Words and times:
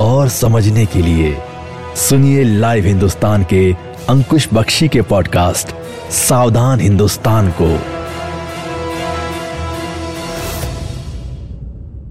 और 0.00 0.28
समझने 0.28 0.86
के 0.86 1.02
लिए 1.02 1.36
सुनिए 1.96 2.44
लाइव 2.44 2.84
हिंदुस्तान 2.84 3.44
के 3.44 3.72
अंकुश 4.08 4.48
बख्शी 4.54 4.88
के 4.88 5.02
पॉडकास्ट 5.02 5.68
सावधान 6.10 6.80
हिंदुस्तान 6.80 7.50
को। 7.60 7.78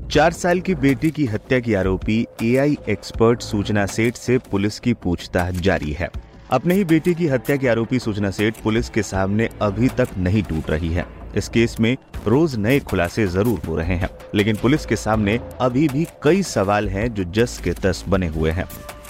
चार 0.09 0.31
साल 0.31 0.59
की 0.59 0.75
बेटी 0.75 1.11
की 1.11 1.25
हत्या 1.25 1.59
की 1.59 1.73
आरोपी 1.73 2.25
एआई 2.43 2.77
एक्सपर्ट 2.89 3.41
सूचना 3.41 3.85
सेठ 3.85 4.15
से 4.15 4.37
पुलिस 4.37 4.79
की 4.79 4.93
पूछताछ 4.93 5.53
जारी 5.53 5.91
है। 5.91 6.09
अपने 6.51 6.73
ही 6.73 6.83
बेटी 6.83 7.13
की 7.13 7.27
हत्या 7.27 7.55
के 7.55 7.67
आरोपी 7.67 7.99
सूचना 7.99 8.31
सेठ 8.31 8.55
पुलिस 8.63 8.89
के 8.89 9.03
सामने 9.03 9.49
अभी 9.61 9.87
तक 9.87 10.07
नहीं 10.17 10.43
टूट 10.43 10.69
रही 10.69 10.93
है। 10.93 11.22
इस 11.37 11.49
केस 11.49 11.75
में 11.79 11.97
रोज 12.27 12.55
नए 12.55 12.79
खुलासे 12.79 13.27
ज़रूर 13.27 13.61
हो 13.67 13.75
रहे 13.75 13.95
हैं। 13.95 14.09
लेकिन 14.35 14.55
पुलिस 14.55 14.85
के 14.85 14.95
सामने 14.95 15.39
अभी 15.61 15.87
भी 15.87 16.07
कई 16.23 16.43
सवाल 16.43 16.89
हैं 16.89 17.13
जो 17.13 17.23
जस 17.23 17.61
के 17.63 17.73
तस 17.73 18.05
बने 18.07 18.27
हुए 18.27 18.51
हैं। 18.51 18.65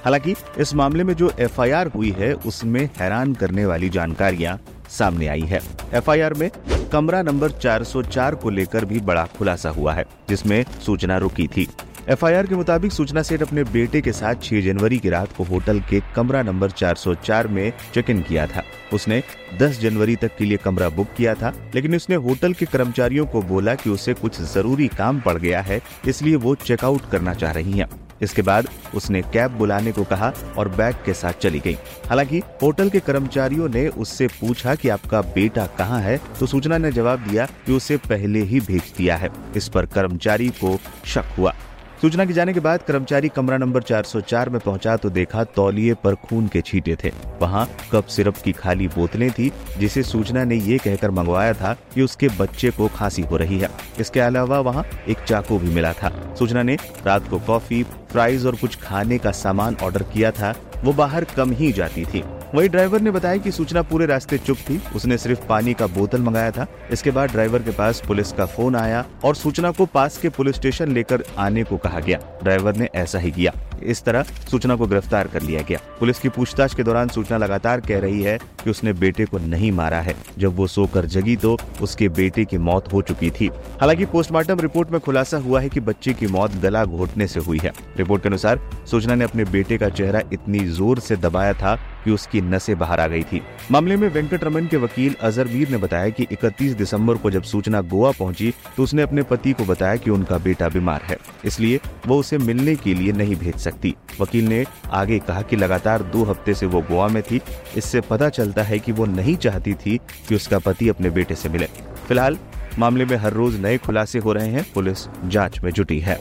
हालाँकि, 0.05 0.36
इस 0.58 0.73
मामले 0.76 1.04
में 1.04 1.14
जो 1.14 1.31
एफआईआर 1.39 1.88
हुई 1.88 2.11
है, 2.11 2.33
उसमें 2.33 2.89
हैरान 2.98 3.33
करने 3.33 3.66
वाली 3.66 3.89
जानकारियाँ 3.89 4.59
सामने 4.89 5.28
आई 5.28 5.42
है। 5.42 5.61
एफआईआर 5.94 6.33
में 6.33 6.52
कमरा 6.92 7.22
नंबर 7.22 7.52
404 7.52 8.36
को 8.36 8.50
लेकर 8.50 8.86
भी 8.86 9.00
बड़ा 9.00 9.26
खुलासा 9.38 9.70
हुआ 9.70 9.94
है, 9.94 10.05
जिसमें 10.30 10.66
सूचना 10.86 11.17
रुकी 11.17 11.48
थी। 11.48 11.67
एफआईआर 12.09 12.48
के 12.48 12.56
मुताबिक 12.56 12.92
सूचना 12.92 13.22
सेठ 13.22 13.42
अपने 13.42 13.64
बेटे 13.64 14.00
के 14.02 14.12
साथ 14.12 14.36
6 14.44 14.62
जनवरी 14.62 14.98
की 14.98 15.09
रात 15.09 15.36
को 15.38 15.44
होटल 15.44 15.80
के 15.80 16.02
कमरा 16.16 16.42
नंबर 16.42 16.72
404 16.72 17.48
में 17.48 17.72
चेक 17.94 18.10
इन 18.10 18.22
किया 18.22 18.48
था। 18.48 18.64
उसने 18.94 19.22
10 19.60 19.80
जनवरी 19.80 20.16
तक 20.16 20.36
के 20.38 20.45
लिए 20.45 20.58
कमरा 20.58 20.90
बुक 20.90 21.14
किया 21.18 21.36
था, 21.36 21.54
लेकिन 21.76 21.95
उसने 21.95 22.16
होटल 22.16 22.54
के 22.54 22.66
कर्मचारियों 22.66 23.26
को 23.26 23.42
बोला 23.42 23.76
कि 23.76 23.90
उसे 23.90 24.14
कुछ 24.14 24.42
ज़रूरी 24.42 24.88
काम 24.88 25.22
पड़ 25.22 25.38
गया 25.38 25.62
है, 25.62 25.82
इसलिए 26.08 26.36
वो 26.36 26.56
चेकआउट 26.56 27.10
करना 27.12 27.34
चाह 27.34 27.52
रही 27.52 27.72
हैं। 27.72 27.90
इसके 28.22 28.42
बाद 28.42 28.67
उसने 28.95 29.22
कैब 29.34 29.52
बुलाने 29.52 29.92
को 29.92 30.04
कहा 30.04 30.34
और 30.58 30.70
बैग 30.70 30.95
के 31.06 31.14
साथ 31.14 31.34
चली 31.34 31.60
गई। 31.60 31.78
हालाँकि 32.10 32.42
होटल 32.62 32.90
के 32.90 33.00
कर्मचारियों 33.00 33.70
ने 33.70 33.88
उससे 33.88 34.28
पूछा 34.28 34.76
कि 34.76 34.90
आपका 34.90 35.22
बेटा 35.34 35.66
कहाँ 35.78 36.02
है 36.02 36.20
तो 36.40 36.45
सूचना 36.45 36.78
ने 36.78 36.92
जवाब 36.92 37.28
दिया 37.30 37.45
कि 37.66 37.73
उसे 37.73 37.98
पहले 38.00 38.42
ही 38.42 38.60
भेज 38.60 38.94
दिया 38.98 39.16
है। 39.16 39.30
इस 39.56 39.67
पर 39.70 39.86
कर्मचारी 39.86 40.50
को 40.64 40.80
शक 41.06 41.36
हुआ। 41.38 41.56
सूचना 42.04 42.23
की 42.26 42.34
जाने 42.34 42.54
के 42.54 42.59
बाद 42.59 42.82
कर्मचारी 42.82 43.30
कमरा 43.30 43.58
नंबर 43.58 43.82
404 43.82 44.50
में 44.50 44.59
पहुँचा 44.62 44.96
तो 44.98 45.09
देखा 45.09 45.44
तौलिए 45.44 45.94
पर 45.94 46.16
खून 46.16 46.48
के 46.48 46.62
छींटे 46.62 46.95
थे। 47.04 47.12
वहाँ 47.42 47.66
कप 47.92 48.06
सिरप 48.06 48.38
की 48.38 48.52
खाली 48.52 48.88
बोतलें 48.88 49.32
थी, 49.32 49.52
जिसे 49.78 50.04
सूचना 50.04 50.44
ने 50.44 50.56
ये 50.56 50.78
कहकर 50.78 51.12
मंगवाया 51.12 51.54
था 51.54 51.73
कि 51.94 52.02
उसके 52.02 52.28
बच्चे 52.40 52.72
को 52.72 52.88
खांसी 52.88 53.22
हो 53.22 53.38
रही 53.38 53.60
है। 53.60 53.70
इसके 54.00 54.20
अलावा 54.20 54.60
वहाँ 54.60 54.86
एक 55.08 55.18
चाकू 55.20 55.60
भी 55.60 55.70
मिला 55.70 55.94
था। 55.94 56.36
सूचना 56.40 56.64
ने 56.64 56.78
रात 57.06 57.30
को 57.30 57.40
कॉफ़ी, 57.40 57.84
फ्राइज 57.84 58.45
और 58.45 58.56
कुछ 58.56 58.76
खाने 58.76 59.17
का 59.17 59.32
सामान 59.32 59.78
ऑर्डर 59.84 60.04
किया 60.04 60.32
था। 60.32 60.56
वो 60.84 60.94
बाहर 60.94 61.23
कम 61.23 61.52
ही 61.52 61.72
जाती 61.72 62.06
थी। 62.06 62.23
वही 62.54 62.68
ड्राइवर 62.68 63.02
ने 63.02 63.12
बताया 63.12 63.38
कि 63.38 63.52
सूचना 63.52 63.82
पूरे 63.82 64.06
रास्ते 64.06 64.38
चुप 64.38 64.58
थी। 64.59 64.80
उसने 64.96 65.18
सिर्फ़ 65.18 65.45
पानी 65.48 65.73
का 65.73 65.86
बोतल 65.88 66.22
मंगाया 66.22 66.52
था। 66.52 66.66
इसके 66.92 67.11
बाद 67.11 67.32
ड्राइवर 67.32 67.61
के 67.61 67.72
पास 67.72 68.02
पुलिस 68.08 68.32
का 68.32 68.45
फ़ोन 68.45 68.76
आया 68.76 69.04
और 69.26 69.36
सूचना 69.36 69.72
को 69.72 69.86
पास 69.86 70.17
के 70.17 70.30
पुलिस 70.30 70.55
स्टेशन 70.55 70.92
लेकर 70.92 71.23
आने 71.38 71.64
को 71.64 71.77
कहा 71.77 72.00
गया। 72.00 72.17
ड्राइवर 72.44 72.76
ने 72.76 72.89
ऐसा 72.95 73.20
ही 73.20 73.32
किया। 73.32 73.54
इस 73.83 74.04
तरह 74.04 74.23
सूचना 74.23 74.76
को 74.76 74.88
गिरफ़्तार 74.88 75.27
कर 75.27 75.42
लिया 75.42 75.61
गया। 75.61 75.80
पुलिस 76.00 76.20
की 76.20 76.30
पूछताछ 76.30 76.76
के 76.76 76.83
दौरान 76.83 77.08
सूचना 77.08 77.38
लगातार 77.38 77.82
कह 77.82 78.00
रही 78.00 78.22
है 78.23 78.38
कि 78.64 78.70
उसने 78.70 78.94
बेटे 78.94 79.26
को 79.26 79.38
नहीं 79.38 79.72
मारा 79.72 80.02
है। 80.02 80.16
जब 80.39 80.56
वो 80.56 80.67
सोकर 80.67 81.06
जगी 81.06 81.36
तो 81.36 81.58
उसके 81.82 82.10
बेटे 82.10 82.45
की 82.45 82.58
मौत 82.60 82.92
हो 82.94 83.02
चुकी 83.02 83.32
थी। 83.32 83.50
हालाँकि 83.82 84.06
पोस्टमार्टम 84.06 84.60
रिपोर्ट 84.60 84.92
में 84.92 85.00
खुलासा 85.02 85.38
हुआ 85.38 85.61
है 85.61 85.70
कि 85.70 85.80
बच्चे 85.80 86.14
की 86.14 86.27
मौत 86.27 86.56
गला 86.58 86.86
घोटने 86.86 87.27
से 87.27 87.39
हुई 87.39 87.60
है। 87.64 87.72
रिपोर्ट 87.98 88.23
के 88.23 88.30
अनुसार 88.30 88.60
सूचना 88.92 89.16
ने 89.16 89.23
अपने 89.23 89.45
बेटे 89.48 89.77
का 89.77 89.89
चेहरा 89.89 90.22
इतनी 90.33 90.60
ज़ोर 90.70 91.00
से 91.00 91.17
दबाया 91.17 91.54
था 91.54 91.77
कि 92.05 92.11
उसकी 92.11 92.41
नसें 92.43 92.77
बाहर 92.80 92.99
आ 92.99 93.08
गई 93.08 93.23
थी। 93.23 93.41
मामले 93.71 93.95
में 93.95 94.08
वेंकट 94.09 94.43
रमन 94.43 94.67
के 94.67 94.77
वकील 94.77 95.15
अजहरवीर 95.21 95.69
ने 95.69 95.77
बताया 95.77 96.09
कि 96.09 96.27
31 96.31 96.73
दिसंबर 96.75 97.17
को 97.17 97.31
जब 97.31 97.43
सूचना 97.43 97.81
गोवा 97.83 98.11
पहुँची 98.11 98.53
तो 98.77 98.83
उसने 98.83 99.02
अपने 99.02 99.23
पति 99.23 99.53
को 99.53 99.65
बताया 99.65 99.95
कि 99.95 100.09
उनका 100.09 100.37
बेटा 100.39 100.69
बीमार 100.69 101.02
है, 101.02 101.17
इसलिए 101.45 101.80
वो 102.08 102.19
उसे 102.19 102.37
मिलने 102.37 102.75
के 102.75 102.93
लिए 102.93 103.11
नहीं 103.14 103.36
भेज 103.36 103.55
सकती। 103.58 103.93
वकील 104.21 104.47
ने 104.47 104.64
आगे 104.91 105.19
कहा 105.19 105.41
कि 105.41 105.55
लगातार 105.55 106.03
दो 106.03 106.23
हफ़्ते 106.23 106.53
से 106.53 106.65
वो 106.65 106.81
गोवा 106.81 107.08
में 107.08 107.21
थी। 107.23 107.41
इससे 107.77 108.02
पता 108.02 108.30
चलता 108.30 108.64
है 108.64 108.80
कि 108.80 108.91
वो 108.91 109.05
नहीं 109.05 109.35
चाहती 109.37 109.73
थी 109.75 109.99
कि 110.27 110.35
उसका 110.35 110.59
पति 110.59 110.89
अपने 110.89 111.09
बेटे 111.09 111.35
से 111.35 111.49
मिले। 111.49 111.65
फ़िलहाल, 112.08 112.37
मामले 112.80 113.05
में 113.05 113.15
हर 113.17 113.33
रोज 113.33 113.59
नए 113.61 113.77
खुलासे 113.77 114.20
हो 114.20 114.33
रहे 114.33 114.47
हैं। 114.47 114.65
पुलिस 114.73 115.08
जाँच 115.25 115.59
में 115.64 115.71
जुटी 115.71 115.99
है। 115.99 116.15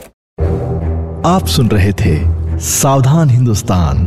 आप 1.27 1.47
सुन 1.47 1.69
रहे 1.69 1.93
थे 1.95 2.19
सावधान 2.61 3.31
हिंदुस्तान। 3.31 4.07